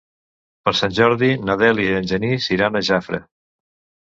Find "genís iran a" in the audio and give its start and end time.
2.13-2.83